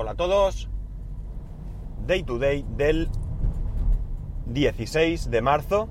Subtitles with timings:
[0.00, 0.68] Hola a todos.
[2.06, 3.08] Day to day del
[4.46, 5.88] 16 de marzo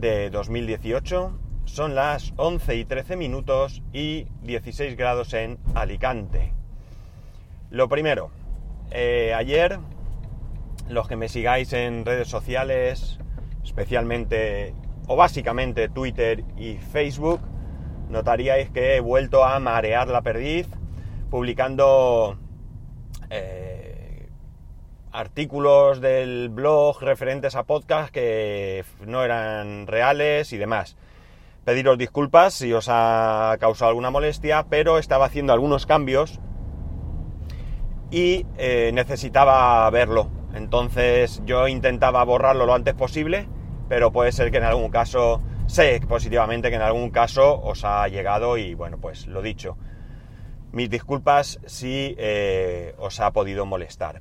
[0.00, 1.38] de 2018.
[1.64, 6.52] Son las 11 y 13 minutos y 16 grados en Alicante.
[7.70, 8.32] Lo primero,
[8.90, 9.78] eh, ayer
[10.88, 13.20] los que me sigáis en redes sociales,
[13.62, 14.74] especialmente
[15.06, 17.42] o básicamente Twitter y Facebook,
[18.08, 20.66] notaríais que he vuelto a marear la perdiz
[21.30, 22.36] publicando
[23.30, 24.28] eh,
[25.12, 30.96] artículos del blog referentes a podcast que no eran reales y demás.
[31.64, 36.40] Pediros disculpas si os ha causado alguna molestia, pero estaba haciendo algunos cambios
[38.10, 40.30] y eh, necesitaba verlo.
[40.54, 43.48] Entonces yo intentaba borrarlo lo antes posible,
[43.88, 48.08] pero puede ser que en algún caso, sé positivamente que en algún caso os ha
[48.08, 49.76] llegado y bueno, pues lo dicho.
[50.72, 54.20] Mis disculpas si eh, os ha podido molestar.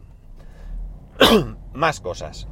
[1.73, 2.47] Más cosas.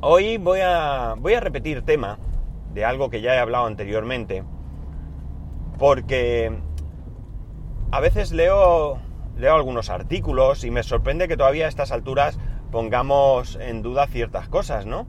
[0.00, 2.18] Hoy voy a, voy a repetir tema
[2.72, 4.42] de algo que ya he hablado anteriormente,
[5.78, 6.52] porque
[7.90, 8.98] a veces leo,
[9.36, 12.38] leo algunos artículos y me sorprende que todavía a estas alturas
[12.70, 15.06] pongamos en duda ciertas cosas, ¿no?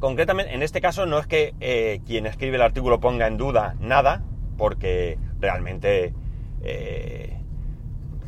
[0.00, 3.76] Concretamente, en este caso no es que eh, quien escribe el artículo ponga en duda
[3.78, 4.24] nada,
[4.58, 6.12] porque realmente
[6.62, 7.38] eh,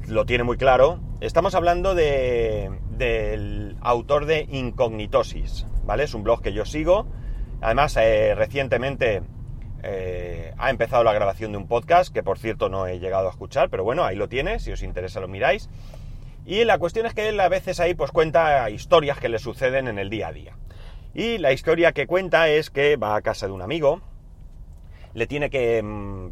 [0.07, 1.01] lo tiene muy claro.
[1.21, 6.05] Estamos hablando del autor de Incognitosis, ¿vale?
[6.05, 7.07] Es un blog que yo sigo.
[7.61, 9.23] Además, eh, recientemente
[9.83, 13.31] eh, ha empezado la grabación de un podcast, que por cierto no he llegado a
[13.31, 15.71] escuchar, pero bueno, ahí lo tiene, si os interesa lo miráis.
[16.45, 19.89] Y la cuestión es que él a veces ahí pues cuenta historias que le suceden
[19.89, 20.57] en el día a día.
[21.15, 24.03] Y la historia que cuenta es que va a casa de un amigo,
[25.15, 26.31] le tiene que mm,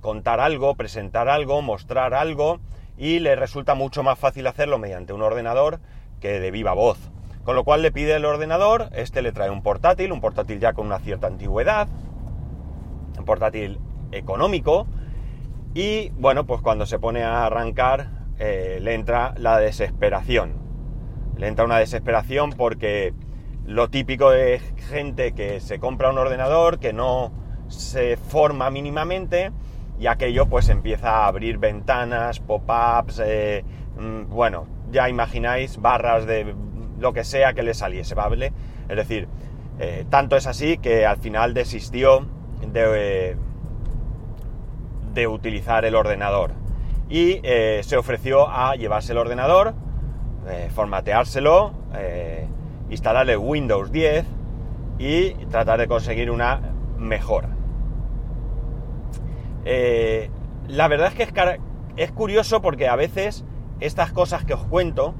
[0.00, 2.60] contar algo, presentar algo, mostrar algo
[2.96, 5.80] y le resulta mucho más fácil hacerlo mediante un ordenador
[6.20, 7.10] que de viva voz.
[7.44, 10.74] Con lo cual le pide el ordenador, este le trae un portátil, un portátil ya
[10.74, 11.88] con una cierta antigüedad,
[13.18, 13.78] un portátil
[14.12, 14.86] económico
[15.74, 18.08] y bueno, pues cuando se pone a arrancar
[18.38, 20.54] eh, le entra la desesperación.
[21.36, 23.14] Le entra una desesperación porque
[23.66, 27.32] lo típico de gente que se compra un ordenador, que no
[27.68, 29.52] se forma mínimamente,
[30.00, 33.64] y aquello pues empieza a abrir ventanas, pop-ups, eh,
[33.98, 36.54] mm, bueno, ya imagináis barras de
[36.98, 38.54] lo que sea que le saliese, ¿vale?
[38.88, 39.28] Es decir,
[39.78, 42.26] eh, tanto es así que al final desistió
[42.66, 43.36] de,
[45.12, 46.52] de utilizar el ordenador
[47.10, 49.74] y eh, se ofreció a llevarse el ordenador,
[50.74, 51.72] formateárselo,
[52.88, 54.24] instalarle Windows 10
[54.98, 56.60] y tratar de conseguir una
[56.98, 57.49] mejora.
[59.64, 60.30] Eh,
[60.68, 61.42] la verdad es que
[61.96, 63.44] es, curioso porque a veces
[63.80, 65.14] estas cosas que os cuento,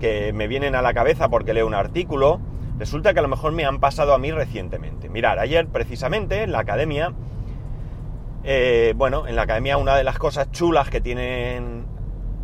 [0.00, 2.40] que me vienen a la cabeza porque leo un artículo,
[2.78, 5.08] resulta que a lo mejor me han pasado a mí recientemente.
[5.08, 7.12] Mirad, ayer precisamente en la academia,
[8.44, 11.86] eh, bueno, en la academia una de las cosas chulas que tienen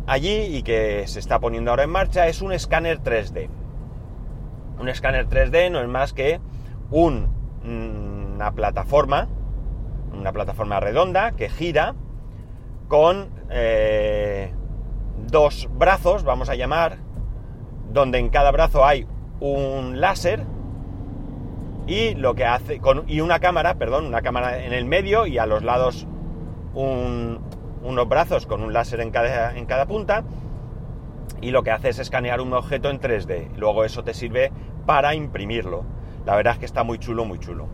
[0.07, 3.49] allí y que se está poniendo ahora en marcha es un escáner 3D.
[4.79, 6.39] Un escáner 3D no es más que
[6.89, 9.27] mm, una plataforma
[10.17, 11.95] una plataforma redonda que gira
[12.87, 14.53] con eh,
[15.27, 16.97] dos brazos, vamos a llamar,
[17.91, 19.07] donde en cada brazo hay
[19.39, 20.45] un láser
[21.85, 25.37] y lo que hace con, y una cámara, perdón, una cámara en el medio y
[25.37, 26.07] a los lados
[26.73, 30.23] unos brazos con un láser en cada, en cada punta
[31.41, 33.55] y lo que hace es escanear un objeto en 3D.
[33.57, 34.51] Luego eso te sirve
[34.85, 35.83] para imprimirlo.
[36.25, 37.67] La verdad es que está muy chulo, muy chulo.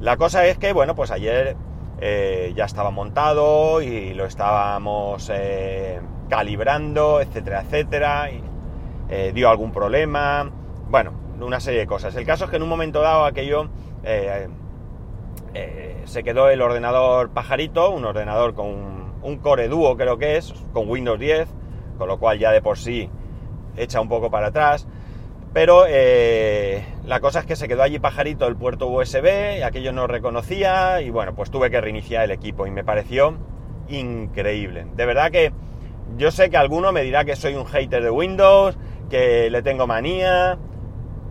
[0.00, 1.56] La cosa es que, bueno, pues ayer
[2.00, 8.30] eh, ya estaba montado y lo estábamos eh, calibrando, etcétera, etcétera.
[9.08, 10.50] Eh, dio algún problema.
[10.88, 12.14] Bueno, una serie de cosas.
[12.14, 13.68] El caso es que en un momento dado aquello
[16.04, 20.54] se quedó el ordenador pajarito, un ordenador con un, un Core Duo creo que es,
[20.72, 21.48] con Windows 10,
[21.98, 23.10] con lo cual ya de por sí
[23.76, 24.86] echa un poco para atrás.
[25.52, 30.06] Pero eh, la cosa es que se quedó allí pajarito el puerto USB, aquello no
[30.06, 33.34] reconocía y bueno, pues tuve que reiniciar el equipo y me pareció
[33.88, 34.86] increíble.
[34.94, 35.52] De verdad que
[36.16, 38.76] yo sé que alguno me dirá que soy un hater de Windows,
[39.10, 40.58] que le tengo manía.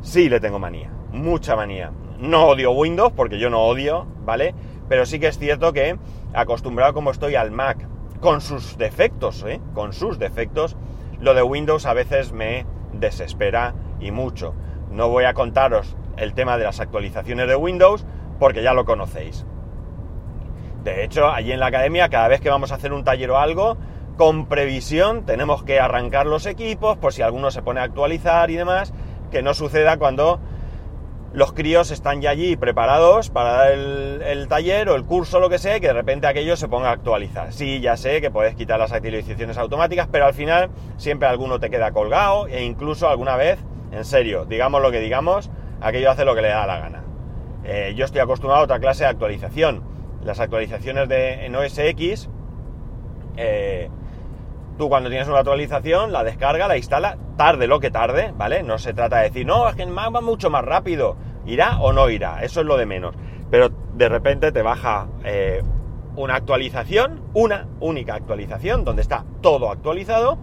[0.01, 1.91] Sí, le tengo manía, mucha manía.
[2.19, 4.55] No odio Windows porque yo no odio, ¿vale?
[4.89, 5.97] Pero sí que es cierto que
[6.33, 7.87] acostumbrado como estoy al Mac,
[8.19, 9.59] con sus defectos, ¿eh?
[9.73, 10.75] Con sus defectos,
[11.19, 14.53] lo de Windows a veces me desespera y mucho.
[14.91, 18.05] No voy a contaros el tema de las actualizaciones de Windows
[18.39, 19.45] porque ya lo conocéis.
[20.83, 23.38] De hecho, allí en la academia, cada vez que vamos a hacer un taller o
[23.38, 23.77] algo,
[24.15, 28.55] con previsión tenemos que arrancar los equipos por si alguno se pone a actualizar y
[28.55, 28.94] demás,
[29.31, 30.39] que no suceda cuando
[31.33, 35.59] los críos están ya allí preparados para dar el, taller o el curso, lo que
[35.59, 37.53] sea, que de repente aquello se ponga a actualizar.
[37.53, 41.69] Sí, ya sé que puedes quitar las actualizaciones automáticas, pero al final siempre alguno te
[41.69, 43.59] queda colgado e incluso alguna vez,
[43.92, 45.50] en serio, digamos lo que digamos,
[45.81, 47.04] aquello hace lo que le da la gana.
[47.63, 49.84] Eh, yo estoy acostumbrado a otra clase de actualización.
[50.24, 52.30] Las actualizaciones de, en OS X,
[53.36, 53.89] eh,
[54.78, 58.63] tú cuando tienes una actualización, la descarga, la instala, tarde lo que tarde, ¿vale?
[58.63, 61.16] No se trata de decir, no, es que va mucho más rápido.
[61.45, 62.44] ¿Irá o no irá?
[62.44, 63.16] Eso es lo de menos.
[63.50, 65.63] Pero de repente te baja eh,
[66.16, 70.38] una actualización, una única actualización, donde está todo actualizado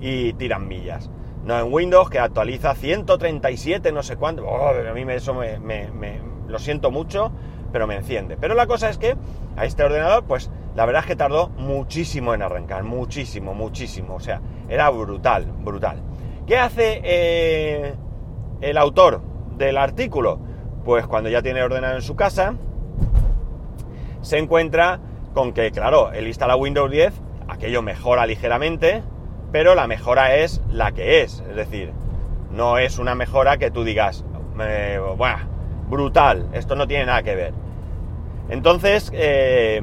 [0.00, 1.10] y tiran millas.
[1.44, 4.44] No en Windows, que actualiza 137, no sé cuánto.
[4.46, 7.32] Oh, a mí eso me, lo siento mucho,
[7.72, 8.36] pero me enciende.
[8.36, 9.16] Pero la cosa es que
[9.56, 14.16] a este ordenador, pues la verdad es que tardó muchísimo en arrancar, muchísimo, muchísimo.
[14.16, 16.02] O sea, era brutal, brutal.
[16.46, 17.94] ¿Qué hace eh,
[18.60, 19.22] el autor
[19.56, 20.38] del artículo?
[20.84, 22.54] Pues cuando ya tiene ordenado en su casa,
[24.22, 25.00] se encuentra
[25.34, 27.12] con que, claro, él instala Windows 10,
[27.48, 29.02] aquello mejora ligeramente,
[29.52, 31.42] pero la mejora es la que es.
[31.48, 31.92] Es decir,
[32.50, 34.24] no es una mejora que tú digas,
[34.54, 35.38] bueno,
[35.88, 37.54] brutal, esto no tiene nada que ver.
[38.50, 39.82] Entonces, eh,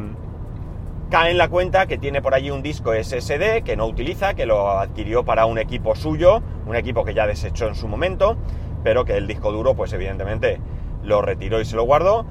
[1.10, 4.46] cae en la cuenta que tiene por allí un disco SSD que no utiliza, que
[4.46, 8.38] lo adquirió para un equipo suyo, un equipo que ya desechó en su momento,
[8.84, 10.60] pero que el disco duro, pues evidentemente
[11.04, 12.26] lo retiró y se lo guardó.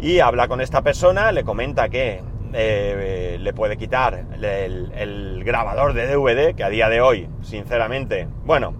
[0.00, 5.94] Y habla con esta persona, le comenta que eh, le puede quitar el, el, grabador
[5.94, 8.74] de DVD, que a día de hoy, sinceramente, bueno,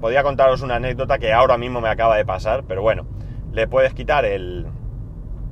[0.00, 3.06] podría contaros una anécdota que ahora mismo me acaba de pasar, pero bueno,
[3.52, 4.66] le puedes quitar el,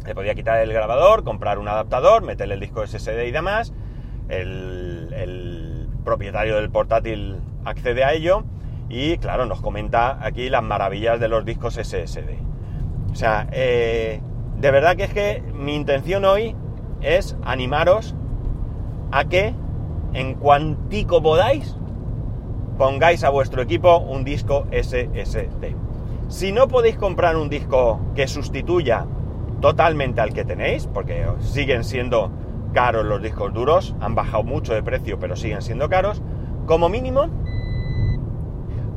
[0.07, 3.73] le podía quitar el grabador, comprar un adaptador, meterle el disco SSD y demás.
[4.29, 8.45] El, propietario del portátil accede a ello
[8.89, 12.39] y, claro, nos comenta aquí las maravillas de los discos SSD.
[13.13, 14.23] O sea, eh,
[14.57, 16.57] de verdad que es que mi intención hoy
[17.01, 18.15] es animaros
[19.11, 19.55] a que
[20.13, 21.77] en cuantico podáis
[22.79, 25.77] pongáis a vuestro equipo un disco SSD.
[26.29, 29.05] Si no podéis comprar un disco que sustituya
[29.61, 32.31] totalmente al que tenéis, porque siguen siendo
[32.73, 36.23] caros los discos duros, han bajado mucho de precio, pero siguen siendo caros,
[36.67, 37.27] como mínimo,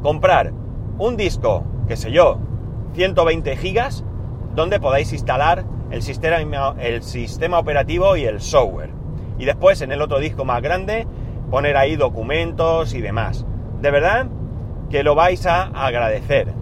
[0.01, 0.53] comprar
[0.97, 2.37] un disco, qué sé yo,
[2.93, 4.05] 120 gigas,
[4.55, 8.89] donde podáis instalar el sistema, el sistema operativo y el software.
[9.37, 11.07] Y después en el otro disco más grande,
[11.49, 13.45] poner ahí documentos y demás.
[13.81, 14.27] De verdad
[14.89, 16.53] que lo vais a agradecer.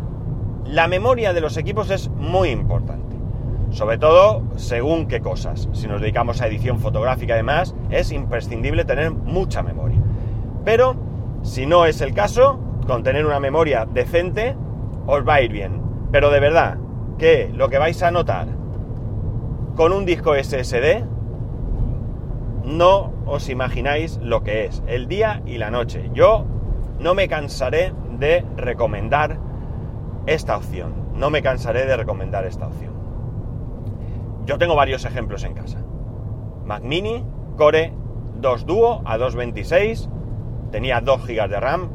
[0.65, 3.15] La memoria de los equipos es muy importante.
[3.71, 5.69] Sobre todo según qué cosas.
[5.73, 10.00] Si nos dedicamos a edición fotográfica además, es imprescindible tener mucha memoria.
[10.65, 10.95] Pero
[11.41, 14.56] si no es el caso, con tener una memoria decente,
[15.07, 15.81] os va a ir bien.
[16.12, 16.77] Pero de verdad,
[17.18, 18.47] que lo que vais a notar
[19.75, 21.03] con un disco SSD,
[22.65, 26.09] no os imagináis lo que es, el día y la noche.
[26.13, 26.45] Yo
[27.00, 29.39] no me cansaré de recomendar
[30.25, 30.94] esta opción.
[31.15, 32.94] No me cansaré de recomendar esta opción.
[34.45, 35.83] Yo tengo varios ejemplos en casa.
[36.65, 37.25] Mac Mini,
[37.57, 37.94] Core
[38.39, 40.09] 2 Duo a 226,
[40.71, 41.90] tenía 2 GB de RAM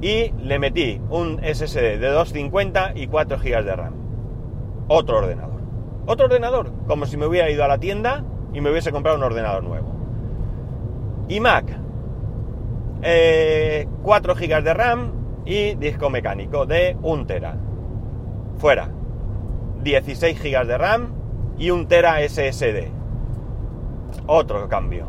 [0.00, 3.94] y le metí un SSD de 250 y 4 GB de RAM.
[4.88, 5.53] Otro ordenador.
[6.06, 9.24] Otro ordenador, como si me hubiera ido a la tienda y me hubiese comprado un
[9.24, 9.94] ordenador nuevo.
[11.28, 15.12] Y Mac, 4 eh, GB de RAM
[15.46, 17.56] y disco mecánico de 1 tera.
[18.58, 18.90] Fuera.
[19.82, 21.12] 16 GB de RAM
[21.58, 22.90] y un tera SSD.
[24.26, 25.06] Otro cambio.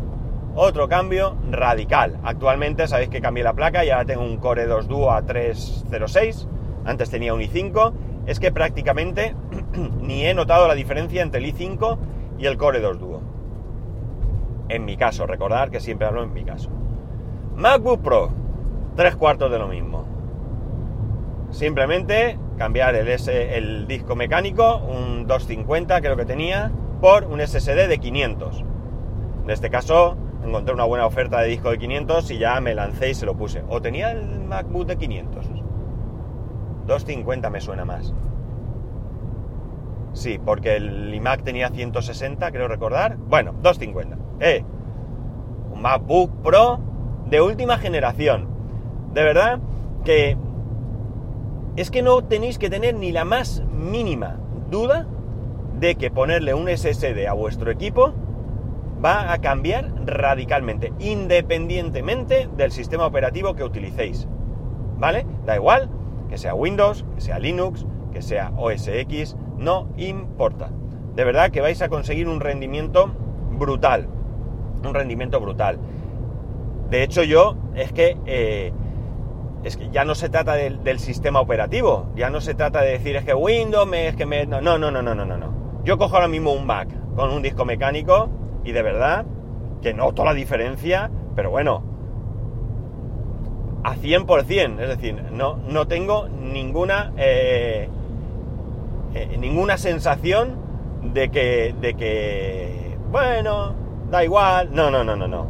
[0.56, 2.20] Otro cambio radical.
[2.24, 6.48] Actualmente sabéis que cambié la placa y ahora tengo un Core 2 Duo a 306.
[6.86, 7.94] Antes tenía un i5.
[8.26, 9.36] Es que prácticamente
[10.02, 11.98] ni he notado la diferencia entre el i5
[12.38, 13.22] y el Core 2 Duo.
[14.68, 16.70] En mi caso, recordar que siempre hablo en mi caso.
[17.56, 18.30] MacBook Pro,
[18.96, 20.06] tres cuartos de lo mismo.
[21.52, 27.98] Simplemente cambiar el, S, disco mecánico, un 250 creo que tenía, por un SSD de
[28.00, 28.64] 500.
[29.44, 33.12] En este caso encontré una buena oferta de disco de 500 y ya me lancé
[33.12, 33.64] y se lo puse.
[33.70, 35.46] O tenía el MacBook de 500.
[36.86, 38.14] 250 me suena más.
[40.14, 43.18] Sí, porque el iMac tenía 160, creo recordar.
[43.18, 44.18] Bueno, 250.
[44.40, 44.64] Eh,
[45.74, 46.80] un MacBook Pro
[47.30, 48.48] de última generación.
[49.14, 49.60] De verdad
[50.06, 50.38] que
[51.76, 54.38] es que no tenéis que tener ni la más mínima
[54.70, 55.06] duda
[55.80, 58.14] de que ponerle un SSD a vuestro equipo
[59.04, 64.28] va a cambiar radicalmente, independientemente del sistema operativo que utilicéis.
[64.98, 65.26] ¿Vale?
[65.46, 65.90] Da igual
[66.30, 70.70] que sea Windows, que sea Linux, que sea OS X, no importa.
[71.16, 73.12] De verdad que vais a conseguir un rendimiento
[73.52, 74.08] brutal.
[74.84, 75.80] Un rendimiento brutal.
[76.90, 78.74] De hecho, yo es que, eh,
[79.64, 82.12] es que ya no se trata del, sistema operativo.
[82.16, 84.26] Ya no se trata de decir es que Windows me, es que.
[84.26, 85.82] No, no, no, no, no, no, no.
[85.84, 88.30] Yo cojo ahora mismo un Mac con un disco mecánico
[88.64, 89.26] y de verdad
[89.82, 91.84] que noto la diferencia, pero bueno,
[93.86, 97.88] a 100%, es decir, no, no tengo ninguna, eh,
[99.14, 100.58] eh, ninguna sensación
[101.14, 103.76] de que, de que, bueno,
[104.10, 105.48] da igual, no, no, no, no, no.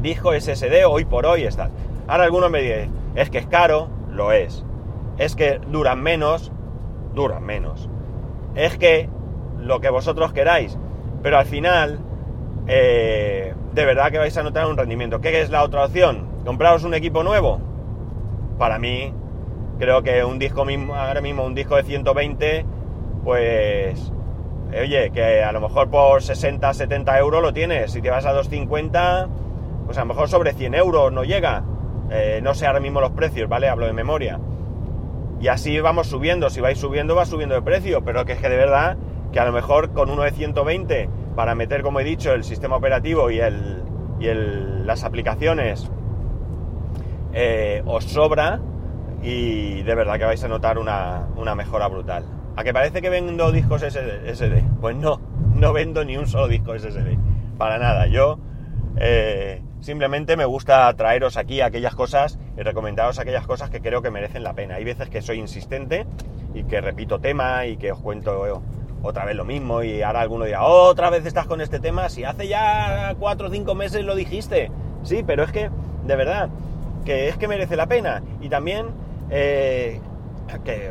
[0.00, 1.68] Disco SSD hoy por hoy está.
[2.08, 4.64] Ahora algunos me dicen, es que es caro, lo es.
[5.18, 6.52] Es que duran menos,
[7.12, 7.90] duran menos.
[8.54, 9.10] Es que
[9.58, 10.78] lo que vosotros queráis,
[11.22, 11.98] pero al final,
[12.66, 15.20] eh, de verdad que vais a notar un rendimiento.
[15.20, 16.31] ¿Qué es la otra opción?
[16.44, 17.60] ¿Compraros un equipo nuevo?
[18.58, 19.14] Para mí,
[19.78, 22.66] creo que un disco ahora mismo un disco de 120,
[23.22, 24.12] pues,
[24.70, 27.92] oye, que a lo mejor por 60, 70 euros lo tienes.
[27.92, 29.28] Si te vas a 250,
[29.86, 31.62] pues a lo mejor sobre 100 euros no llega.
[32.10, 33.68] Eh, no sé ahora mismo los precios, ¿vale?
[33.68, 34.40] Hablo de memoria.
[35.40, 36.50] Y así vamos subiendo.
[36.50, 38.02] Si vais subiendo, va subiendo de precio.
[38.04, 38.96] Pero que es que de verdad
[39.30, 42.76] que a lo mejor con uno de 120 para meter, como he dicho, el sistema
[42.76, 43.84] operativo y, el,
[44.18, 45.90] y el, las aplicaciones
[47.32, 48.60] eh, os sobra
[49.22, 52.24] y de verdad que vais a notar una, mejora brutal.
[52.56, 54.62] ¿A que parece que vendo discos SSD?
[54.80, 55.20] Pues no,
[55.54, 57.16] no vendo ni un solo disco SSD.
[57.56, 58.06] Para nada.
[58.08, 58.38] Yo
[58.96, 64.10] eh, simplemente me gusta traeros aquí aquellas cosas y recomendaros aquellas cosas que creo que
[64.10, 64.74] merecen la pena.
[64.74, 66.06] Hay veces que soy insistente
[66.54, 68.62] y que repito tema y que os cuento
[69.02, 72.24] otra vez lo mismo y ahora alguno dirá, otra vez estás con este tema, si
[72.24, 74.70] hace ya cuatro o cinco meses lo dijiste.
[75.02, 75.70] Sí, pero es que,
[76.04, 76.48] de verdad,
[77.04, 78.22] que es que merece la pena.
[78.40, 78.86] Y también,
[79.30, 80.00] eh,
[80.64, 80.90] que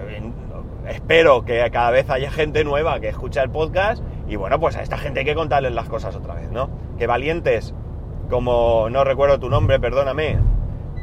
[0.87, 4.81] espero que cada vez haya gente nueva que escucha el podcast y bueno, pues a
[4.81, 6.69] esta gente hay que contarles las cosas otra vez, ¿no?
[6.97, 7.73] Que valientes,
[8.29, 10.39] como no recuerdo tu nombre, perdóname,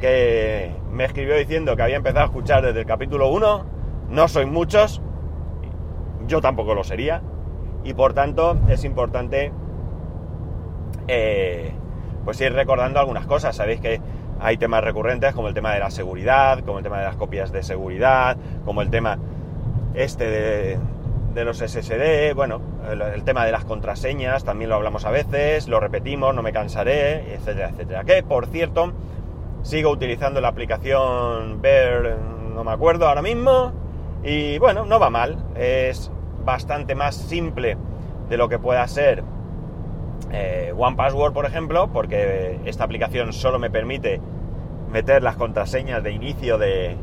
[0.01, 3.67] que me escribió diciendo que había empezado a escuchar desde el capítulo 1,
[4.09, 5.03] no soy muchos,
[6.27, 7.23] yo tampoco lo sería.
[7.85, 9.53] Y por tanto es importante
[11.07, 11.73] eh,
[12.25, 13.57] pues ir recordando algunas cosas.
[13.57, 14.01] Sabéis que
[14.41, 17.53] hay temas recurrentes como el tema de la seguridad, como el tema de las copias
[17.53, 19.19] de seguridad, como el tema
[19.95, 20.79] este
[21.35, 25.79] de, los SSD, bueno, el, tema de las contraseñas, también lo hablamos a veces, lo
[25.79, 28.03] repetimos, no me cansaré, etcétera, etcétera.
[28.03, 28.93] Que, por cierto,
[29.63, 32.17] sigo utilizando la aplicación Ver,
[32.55, 33.73] no me acuerdo ahora mismo,
[34.25, 36.11] y bueno, no va mal, es
[36.45, 37.77] bastante más simple
[38.29, 39.23] de lo que pueda ser
[40.33, 44.21] eh, One Password, por ejemplo, porque esta aplicación solo me permite
[44.91, 46.97] meter las contraseñas de inicio de,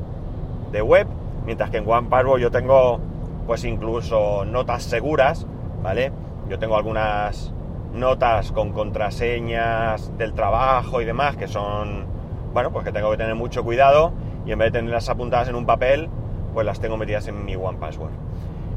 [0.83, 1.07] web,
[1.45, 2.99] mientras que en One Password yo tengo
[3.47, 5.47] pues incluso notas seguras,
[5.81, 6.11] ¿vale?
[6.49, 7.53] Yo tengo algunas
[7.93, 12.05] notas con contraseñas del trabajo y demás que son,
[12.53, 14.11] bueno, pues que tengo que tener mucho cuidado
[14.45, 16.09] y en vez de tenerlas apuntadas en un papel,
[16.53, 18.11] pues las tengo metidas en mi One Password.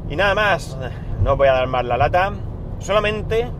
[0.09, 0.77] Y nada más,
[1.21, 2.31] no voy a dar más la lata,
[2.79, 3.51] solamente,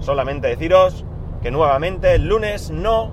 [0.00, 1.04] solamente deciros
[1.42, 3.10] que nuevamente el lunes no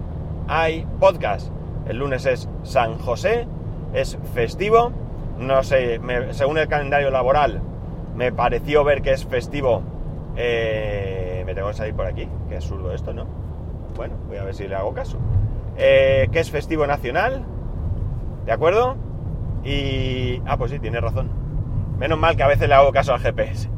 [0.48, 1.52] hay podcast.
[1.88, 3.48] El lunes es San José,
[3.94, 4.92] es festivo,
[5.38, 6.02] no sé,
[6.32, 7.62] según el calendario laboral
[8.18, 9.84] me pareció ver que es festivo.
[10.36, 13.26] Eh, me tengo que salir por aquí, que es zurdo esto, ¿no?
[13.96, 15.18] Bueno, voy a ver si le hago caso.
[15.78, 17.46] Eh, que es festivo nacional,
[18.46, 18.96] ¿de acuerdo?
[19.64, 20.42] Y...
[20.48, 21.30] Ah, pues sí, tiene razón.
[22.00, 23.70] Menos mal que a veces le hago caso al GPS.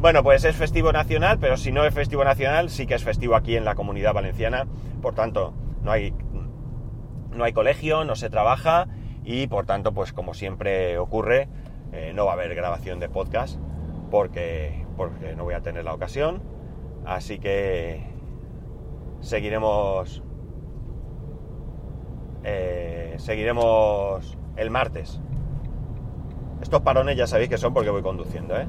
[0.00, 3.36] Bueno, pues es festivo nacional, pero si no es festivo nacional, sí que es festivo
[3.36, 4.66] aquí en la comunidad valenciana.
[5.02, 5.52] Por tanto,
[5.82, 6.14] no hay,
[7.36, 8.88] no hay colegio, no se trabaja
[9.24, 11.48] y por tanto, pues como siempre ocurre,
[11.92, 13.58] eh, no va a haber grabación de podcast
[14.10, 16.40] porque, porque no voy a tener la ocasión.
[17.04, 18.02] Así que
[19.20, 20.22] seguiremos.
[22.42, 25.20] Eh, seguiremos el martes.
[26.62, 28.66] Estos parones ya sabéis que son porque voy conduciendo, ¿eh?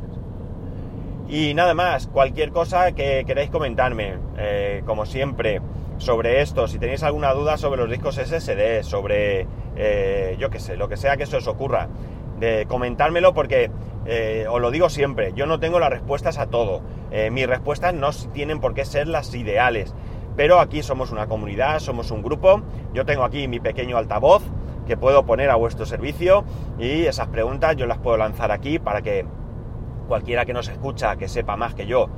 [1.32, 5.62] Y nada más, cualquier cosa que queráis comentarme, eh, como siempre,
[5.98, 9.48] sobre esto, si tenéis alguna duda sobre los discos SSD, sobre,
[9.78, 11.88] eh, yo qué sé, lo que sea que se os ocurra,
[12.38, 13.72] de comentármelo porque
[14.06, 16.82] eh, os lo digo siempre, yo no tengo las respuestas a todo,
[17.32, 19.96] mis respuestas no tienen por qué ser las ideales,
[20.36, 22.62] pero aquí somos una comunidad, somos un grupo,
[22.94, 24.44] yo tengo aquí mi pequeño altavoz,
[24.86, 26.44] que puedo poner a vuestro servicio
[26.78, 29.26] y esas preguntas yo las puedo lanzar aquí para que
[30.12, 32.10] cualquiera que nos escucha, que sepa más que yo,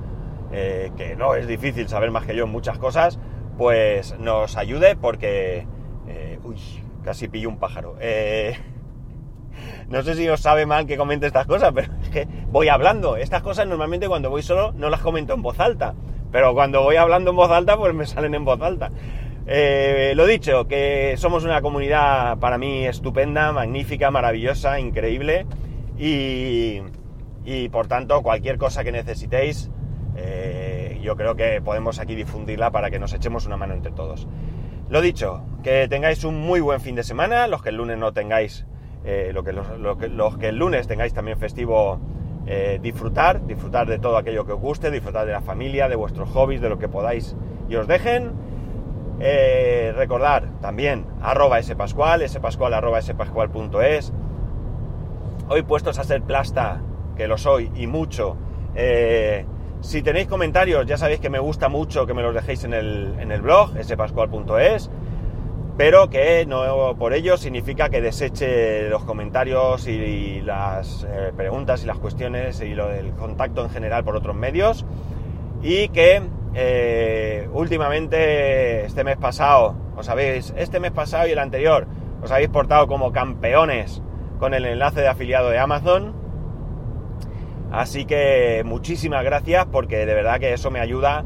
[0.52, 3.20] eh, que no es difícil saber más que yo en muchas cosas,
[3.56, 5.68] pues nos ayude porque...
[6.08, 6.58] eh, uy,
[7.04, 7.96] casi pillo un pájaro.
[8.00, 8.58] Eh,
[9.90, 13.16] no sé si os sabe mal que comente estas cosas, pero es que voy hablando.
[13.16, 15.94] Estas cosas normalmente cuando voy solo no las comento en voz alta.
[16.32, 18.90] Pero cuando voy hablando en voz alta, pues me salen en voz alta.
[19.46, 25.46] Lo dicho, que somos una comunidad para mí estupenda, magnífica, maravillosa, increíble.
[26.00, 26.82] Y,
[27.46, 29.70] y por tanto, cualquier cosa que necesitéis,
[30.16, 34.28] eh, yo creo que podemos aquí difundirla para que nos echemos una mano entre todos.
[34.90, 38.14] Lo dicho, que tengáis un muy buen fin de semana, los que el lunes no
[38.14, 38.66] tengáis,
[39.04, 42.00] eh, lo que, los, lo que, los que el lunes tengáis también festivo,
[42.46, 46.30] eh, disfrutar, disfrutar de todo aquello que os guste, disfrutar de la familia, de vuestros
[46.30, 47.36] hobbies, de lo que podáis
[47.70, 48.54] y os dejen.
[49.96, 54.12] Recordar también arroba spascual, spascual arroba spascual.es.
[55.48, 56.82] Hoy puestos a ser plasta,
[57.15, 58.38] que lo soy y mucho.
[58.75, 59.46] Eh,
[59.82, 63.15] si tenéis comentarios, ya sabéis que me gusta mucho que me los dejéis en el,
[63.20, 64.89] en el blog, spascual.es,
[65.77, 71.88] pero que no por ello significa que deseche los comentarios y, las eh, preguntas y
[71.88, 74.86] las cuestiones y lo del contacto en general por otros medios.
[75.62, 76.22] Y que
[76.55, 81.88] eh, últimamente, este mes pasado, os habéis, este mes pasado y el anterior,
[82.22, 84.01] os habéis portado como campeones
[84.39, 86.13] con el enlace de afiliado de Amazon.
[87.74, 91.25] Así que muchísimas gracias porque de verdad que eso me ayuda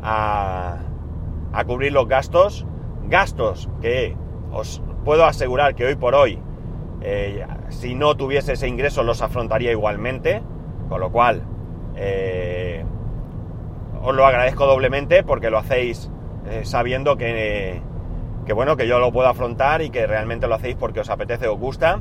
[0.00, 0.76] a,
[1.66, 2.64] cubrir los gastos.
[3.08, 4.16] Gastos que
[4.52, 6.38] os puedo asegurar que hoy por hoy,
[7.00, 10.40] eh, si no tuviese ese ingreso, los afrontaría igualmente.
[10.88, 11.42] Con lo cual,
[11.96, 12.84] eh,
[14.00, 16.12] os lo agradezco doblemente porque lo hacéis
[16.46, 17.82] eh, sabiendo que,
[18.46, 21.48] que, bueno, que yo lo puedo afrontar y que realmente lo hacéis porque os apetece,
[21.48, 22.00] os gusta.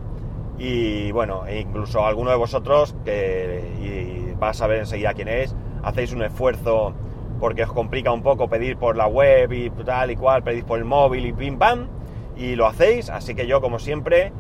[0.58, 6.14] Y bueno, e incluso alguno de vosotros, que y a ver enseguida quién es, hacéis
[6.14, 6.94] un esfuerzo
[7.40, 10.80] porque os complica un poco pedir por la web y tal y cual, pedís por
[10.80, 11.88] el móvil y pim pam,
[12.36, 14.32] y lo hacéis, así que yo como siempre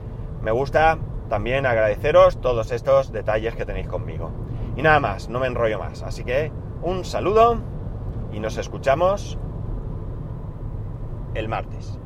[0.41, 0.97] me gusta
[1.29, 4.31] también agradeceros todos estos detalles que tenéis conmigo.
[4.75, 7.57] Y nada más, no me enrollo más, así que un saludo
[8.31, 9.37] y nos escuchamos
[11.33, 11.99] el martes.